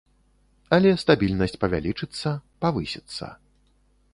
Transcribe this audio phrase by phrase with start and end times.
[0.77, 2.29] Але стабільнасць павялічыцца,
[2.67, 3.25] павысіцца.